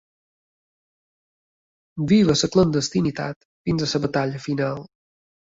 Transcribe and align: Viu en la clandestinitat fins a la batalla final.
Viu 2.13 2.33
en 2.35 2.41
la 2.41 2.49
clandestinitat 2.57 3.47
fins 3.71 3.87
a 3.87 3.93
la 3.93 4.03
batalla 4.09 4.43
final. 4.49 4.85